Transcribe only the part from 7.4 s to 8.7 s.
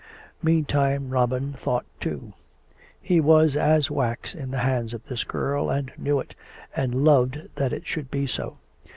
that it should be so.